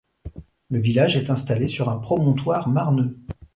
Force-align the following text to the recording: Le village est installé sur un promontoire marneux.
Le 0.71 0.79
village 0.79 1.15
est 1.15 1.29
installé 1.29 1.67
sur 1.67 1.87
un 1.87 1.99
promontoire 1.99 2.67
marneux. 2.67 3.19